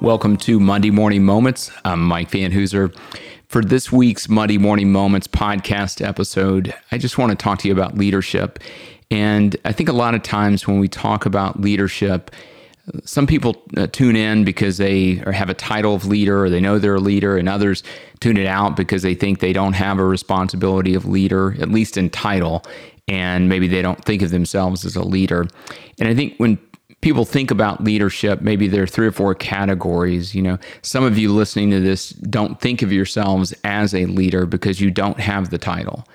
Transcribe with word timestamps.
Welcome 0.00 0.38
to 0.38 0.58
Monday 0.58 0.90
Morning 0.90 1.26
Moments. 1.26 1.70
I'm 1.84 2.02
Mike 2.02 2.30
Van 2.30 2.50
Hooser. 2.50 2.96
For 3.48 3.62
this 3.62 3.92
week's 3.92 4.30
Monday 4.30 4.56
Morning 4.56 4.90
Moments 4.90 5.26
podcast 5.26 6.02
episode, 6.02 6.72
I 6.90 6.96
just 6.96 7.18
want 7.18 7.32
to 7.32 7.36
talk 7.36 7.58
to 7.58 7.68
you 7.68 7.74
about 7.74 7.98
leadership. 7.98 8.60
And 9.10 9.54
I 9.66 9.72
think 9.72 9.90
a 9.90 9.92
lot 9.92 10.14
of 10.14 10.22
times 10.22 10.66
when 10.66 10.78
we 10.80 10.88
talk 10.88 11.26
about 11.26 11.60
leadership, 11.60 12.30
some 13.04 13.26
people 13.26 13.62
uh, 13.76 13.88
tune 13.88 14.16
in 14.16 14.42
because 14.42 14.78
they 14.78 15.16
have 15.30 15.50
a 15.50 15.54
title 15.54 15.94
of 15.94 16.06
leader 16.06 16.44
or 16.44 16.48
they 16.48 16.60
know 16.60 16.78
they're 16.78 16.94
a 16.94 17.00
leader, 17.00 17.36
and 17.36 17.46
others 17.46 17.82
tune 18.20 18.38
it 18.38 18.46
out 18.46 18.76
because 18.76 19.02
they 19.02 19.14
think 19.14 19.40
they 19.40 19.52
don't 19.52 19.74
have 19.74 19.98
a 19.98 20.04
responsibility 20.04 20.94
of 20.94 21.04
leader, 21.04 21.54
at 21.60 21.68
least 21.68 21.98
in 21.98 22.08
title, 22.08 22.64
and 23.06 23.50
maybe 23.50 23.68
they 23.68 23.82
don't 23.82 24.02
think 24.06 24.22
of 24.22 24.30
themselves 24.30 24.86
as 24.86 24.96
a 24.96 25.04
leader. 25.04 25.46
And 25.98 26.08
I 26.08 26.14
think 26.14 26.36
when 26.38 26.58
people 27.00 27.24
think 27.24 27.50
about 27.50 27.82
leadership, 27.82 28.40
maybe 28.40 28.68
there 28.68 28.82
are 28.82 28.86
three 28.86 29.06
or 29.06 29.12
four 29.12 29.34
categories. 29.34 30.34
You 30.34 30.42
know, 30.42 30.58
some 30.82 31.04
of 31.04 31.18
you 31.18 31.32
listening 31.32 31.70
to 31.70 31.80
this 31.80 32.10
don't 32.10 32.60
think 32.60 32.82
of 32.82 32.92
yourselves 32.92 33.54
as 33.64 33.94
a 33.94 34.06
leader 34.06 34.46
because 34.46 34.80
you 34.80 34.90
don't 34.90 35.18
have 35.20 35.50
the 35.50 35.58
title, 35.58 36.06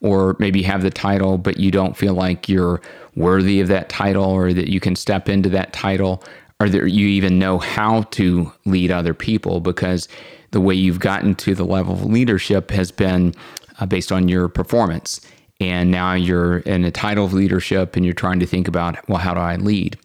or 0.00 0.36
maybe 0.38 0.62
have 0.62 0.82
the 0.82 0.90
title, 0.90 1.38
but 1.38 1.58
you 1.58 1.70
don't 1.70 1.96
feel 1.96 2.14
like 2.14 2.48
you're 2.48 2.80
worthy 3.16 3.60
of 3.60 3.68
that 3.68 3.88
title 3.88 4.24
or 4.24 4.52
that 4.52 4.68
you 4.68 4.80
can 4.80 4.96
step 4.96 5.28
into 5.28 5.48
that 5.48 5.72
title 5.72 6.22
or 6.60 6.68
that 6.68 6.90
you 6.90 7.06
even 7.08 7.38
know 7.38 7.58
how 7.58 8.02
to 8.02 8.52
lead 8.64 8.90
other 8.90 9.14
people 9.14 9.60
because 9.60 10.08
the 10.50 10.60
way 10.60 10.74
you've 10.74 11.00
gotten 11.00 11.34
to 11.34 11.54
the 11.54 11.64
level 11.64 11.94
of 11.94 12.04
leadership 12.04 12.70
has 12.70 12.92
been 12.92 13.34
uh, 13.80 13.86
based 13.86 14.12
on 14.12 14.28
your 14.28 14.48
performance. 14.48 15.20
And 15.60 15.90
now 15.90 16.12
you're 16.14 16.58
in 16.58 16.84
a 16.84 16.90
title 16.90 17.24
of 17.24 17.32
leadership 17.32 17.96
and 17.96 18.04
you're 18.04 18.14
trying 18.14 18.40
to 18.40 18.46
think 18.46 18.68
about, 18.68 19.08
well, 19.08 19.18
how 19.18 19.34
do 19.34 19.40
I 19.40 19.56
lead? 19.56 19.98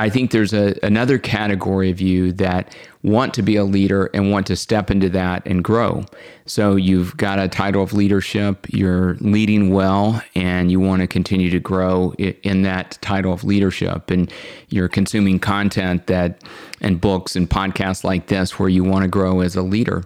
I 0.00 0.08
think 0.08 0.30
there's 0.30 0.54
a, 0.54 0.74
another 0.82 1.18
category 1.18 1.90
of 1.90 2.00
you 2.00 2.32
that 2.32 2.74
want 3.02 3.34
to 3.34 3.42
be 3.42 3.56
a 3.56 3.64
leader 3.64 4.06
and 4.14 4.32
want 4.32 4.46
to 4.46 4.56
step 4.56 4.90
into 4.90 5.10
that 5.10 5.44
and 5.44 5.62
grow. 5.62 6.06
So 6.46 6.74
you've 6.74 7.18
got 7.18 7.38
a 7.38 7.48
title 7.48 7.82
of 7.82 7.92
leadership, 7.92 8.66
you're 8.70 9.16
leading 9.20 9.74
well, 9.74 10.22
and 10.34 10.70
you 10.70 10.80
want 10.80 11.02
to 11.02 11.06
continue 11.06 11.50
to 11.50 11.60
grow 11.60 12.14
in 12.14 12.62
that 12.62 12.96
title 13.02 13.30
of 13.30 13.44
leadership. 13.44 14.10
And 14.10 14.32
you're 14.70 14.88
consuming 14.88 15.38
content 15.38 16.06
that 16.06 16.42
and 16.80 16.98
books 16.98 17.36
and 17.36 17.48
podcasts 17.48 18.02
like 18.02 18.28
this 18.28 18.58
where 18.58 18.70
you 18.70 18.82
want 18.82 19.02
to 19.02 19.08
grow 19.08 19.40
as 19.40 19.54
a 19.54 19.62
leader. 19.62 20.02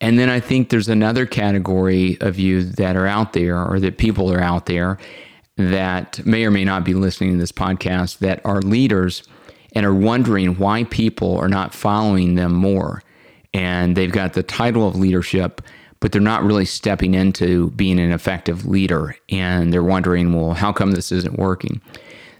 And 0.00 0.18
then 0.18 0.30
I 0.30 0.40
think 0.40 0.70
there's 0.70 0.88
another 0.88 1.26
category 1.26 2.16
of 2.22 2.38
you 2.38 2.62
that 2.62 2.96
are 2.96 3.06
out 3.06 3.34
there 3.34 3.62
or 3.62 3.78
that 3.80 3.98
people 3.98 4.32
are 4.32 4.40
out 4.40 4.64
there 4.64 4.98
that 5.56 6.24
may 6.26 6.44
or 6.44 6.50
may 6.50 6.64
not 6.64 6.84
be 6.84 6.94
listening 6.94 7.32
to 7.32 7.38
this 7.38 7.52
podcast 7.52 8.18
that 8.18 8.40
are 8.44 8.60
leaders 8.60 9.22
and 9.74 9.84
are 9.86 9.94
wondering 9.94 10.56
why 10.56 10.84
people 10.84 11.36
are 11.36 11.48
not 11.48 11.74
following 11.74 12.34
them 12.34 12.52
more. 12.52 13.02
And 13.52 13.96
they've 13.96 14.10
got 14.12 14.32
the 14.32 14.42
title 14.42 14.86
of 14.88 14.96
leadership, 14.96 15.62
but 16.00 16.12
they're 16.12 16.20
not 16.20 16.42
really 16.42 16.64
stepping 16.64 17.14
into 17.14 17.70
being 17.70 18.00
an 18.00 18.10
effective 18.10 18.66
leader. 18.66 19.16
And 19.28 19.72
they're 19.72 19.82
wondering, 19.82 20.32
well, 20.32 20.54
how 20.54 20.72
come 20.72 20.92
this 20.92 21.12
isn't 21.12 21.38
working? 21.38 21.80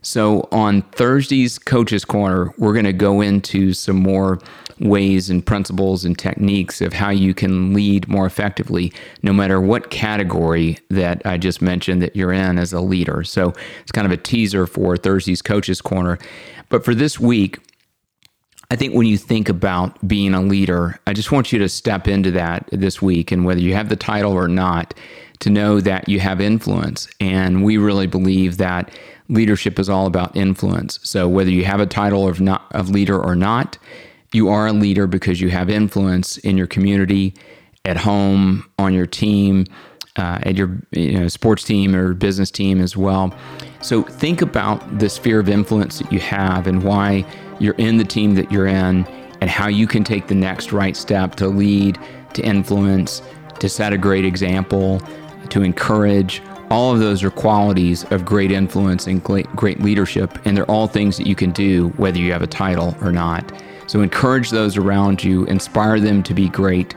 So 0.05 0.48
on 0.52 0.83
Thursday's 0.83 1.58
Coaches 1.58 2.05
Corner, 2.05 2.52
we're 2.58 2.74
going 2.74 2.84
to 2.84 2.92
go 2.92 3.20
into 3.20 3.72
some 3.72 3.97
more 3.97 4.38
ways 4.78 5.30
and 5.30 5.44
principles 5.44 6.05
and 6.05 6.19
techniques 6.19 6.80
of 6.80 6.92
how 6.92 7.11
you 7.11 7.33
can 7.33 7.72
lead 7.72 8.06
more 8.06 8.27
effectively, 8.27 8.92
no 9.22 9.33
matter 9.33 9.61
what 9.61 9.91
category 9.91 10.78
that 10.91 11.22
I 11.24 11.38
just 11.38 11.62
mentioned 11.62 12.02
that 12.02 12.14
you're 12.14 12.33
in 12.33 12.58
as 12.58 12.72
a 12.72 12.80
leader. 12.80 13.24
So 13.24 13.55
it's 13.80 13.92
kind 13.92 14.05
of 14.05 14.12
a 14.12 14.16
teaser 14.16 14.67
for 14.67 14.96
Thursday's 14.96 15.40
Coaches 15.40 15.80
Corner. 15.80 16.18
But 16.68 16.84
for 16.84 16.95
this 16.95 17.18
week, 17.18 17.58
I 18.70 18.77
think 18.77 18.95
when 18.95 19.07
you 19.07 19.17
think 19.17 19.48
about 19.48 20.07
being 20.07 20.34
a 20.34 20.42
leader, 20.42 20.98
I 21.07 21.12
just 21.12 21.30
want 21.30 21.52
you 21.52 21.58
to 21.61 21.68
step 21.68 22.08
into 22.08 22.30
that 22.33 22.68
this 22.73 23.01
week. 23.01 23.30
And 23.30 23.45
whether 23.45 23.61
you 23.61 23.74
have 23.74 23.89
the 23.89 23.96
title 23.96 24.33
or 24.33 24.48
not, 24.48 24.95
to 25.40 25.50
know 25.50 25.80
that 25.80 26.08
you 26.08 26.20
have 26.20 26.40
influence. 26.40 27.08
And 27.20 27.64
we 27.64 27.77
really 27.77 28.06
believe 28.06 28.56
that 28.58 28.90
leadership 29.28 29.78
is 29.78 29.89
all 29.89 30.06
about 30.06 30.36
influence. 30.36 31.00
So 31.02 31.28
whether 31.28 31.50
you 31.50 31.64
have 31.64 31.80
a 31.80 31.86
title 31.86 32.28
of 32.28 32.40
not 32.40 32.67
of 32.72 32.90
leader 32.90 33.20
or 33.20 33.34
not, 33.34 33.78
you 34.33 34.48
are 34.48 34.67
a 34.67 34.72
leader 34.72 35.06
because 35.06 35.40
you 35.40 35.50
have 35.50 35.70
influence 35.70 36.39
in 36.39 36.56
your 36.56 36.67
community, 36.67 37.34
at 37.84 37.96
home, 37.96 38.68
on 38.78 38.92
your 38.92 39.06
team, 39.06 39.64
uh, 40.17 40.39
at 40.42 40.56
your 40.56 40.80
you 40.92 41.18
know, 41.18 41.28
sports 41.28 41.64
team 41.64 41.95
or 41.95 42.14
business 42.14 42.51
team 42.51 42.80
as 42.80 42.96
well. 42.96 43.34
So 43.80 44.02
think 44.02 44.42
about 44.42 44.98
the 44.98 45.08
sphere 45.08 45.40
of 45.40 45.48
influence 45.48 45.98
that 45.98 46.12
you 46.12 46.20
have 46.20 46.66
and 46.66 46.83
why 46.83 47.24
you're 47.58 47.74
in 47.74 47.98
the 47.98 48.05
team 48.05 48.34
that 48.36 48.51
you're 48.51 48.66
in 48.66 49.06
and 49.40 49.51
how 49.51 49.68
you 49.68 49.86
can 49.86 50.05
take 50.05 50.28
the 50.28 50.34
next 50.34 50.72
right 50.72 50.96
step 50.96 51.34
to 51.36 51.48
lead, 51.48 51.98
to 52.34 52.42
influence, 52.42 53.22
to 53.58 53.68
set 53.68 53.92
a 53.92 53.98
great 53.98 54.24
example, 54.24 55.01
to 55.54 55.62
encourage. 55.62 56.42
All 56.68 56.92
of 56.92 56.98
those 56.98 57.22
are 57.22 57.30
qualities 57.30 58.02
of 58.10 58.24
great 58.24 58.50
influence 58.50 59.06
and 59.06 59.22
great 59.22 59.80
leadership, 59.80 60.36
and 60.44 60.56
they're 60.56 60.68
all 60.68 60.88
things 60.88 61.16
that 61.16 61.28
you 61.28 61.36
can 61.36 61.52
do 61.52 61.90
whether 61.90 62.18
you 62.18 62.32
have 62.32 62.42
a 62.42 62.46
title 62.48 62.96
or 63.00 63.12
not. 63.12 63.52
So 63.86 64.00
encourage 64.00 64.50
those 64.50 64.76
around 64.76 65.22
you, 65.22 65.44
inspire 65.44 66.00
them 66.00 66.24
to 66.24 66.34
be 66.34 66.48
great, 66.48 66.96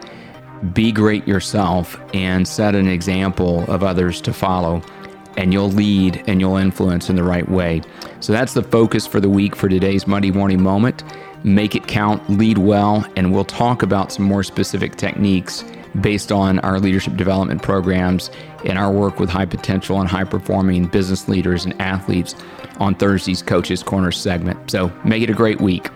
be 0.74 0.92
great 0.92 1.28
yourself, 1.28 2.00
and 2.16 2.48
set 2.48 2.74
an 2.74 2.88
example 2.88 3.64
of 3.72 3.84
others 3.84 4.22
to 4.22 4.34
follow. 4.34 4.82
And 5.38 5.54
you'll 5.54 5.70
lead 5.70 6.24
and 6.26 6.42
you'll 6.42 6.58
influence 6.58 7.12
in 7.12 7.16
the 7.16 7.24
right 7.24 7.48
way. 7.48 7.84
So 8.22 8.34
that's 8.34 8.56
the 8.56 8.64
focus 8.64 9.06
for 9.06 9.20
the 9.20 9.30
week 9.30 9.56
for 9.56 9.70
today's 9.70 10.08
Monday 10.08 10.32
morning 10.32 10.64
moment. 10.64 11.04
Make 11.44 11.76
it 11.76 11.88
count, 11.88 12.28
lead 12.28 12.58
well, 12.58 13.06
and 13.16 13.32
we'll 13.32 13.46
talk 13.46 13.84
about 13.84 14.12
some 14.12 14.26
more 14.26 14.42
specific 14.42 14.96
techniques 14.96 15.64
based 16.02 16.32
on 16.32 16.60
our 16.60 16.80
leadership 16.80 17.16
development 17.16 17.62
programs 17.62 18.30
and 18.66 18.78
our 18.78 18.92
work 18.92 19.20
with 19.20 19.30
high 19.30 19.46
potential 19.46 20.00
and 20.00 20.10
high 20.10 20.24
performing 20.24 20.88
business 20.88 21.28
leaders 21.28 21.66
and 21.66 21.80
athletes 21.82 22.36
on 22.80 22.96
Thursday's 22.96 23.42
Coaches 23.42 23.84
Corner 23.84 24.12
segment. 24.12 24.70
So 24.70 24.92
make 25.04 25.24
it 25.24 25.30
a 25.30 25.34
great 25.34 25.62
week. 25.62 25.90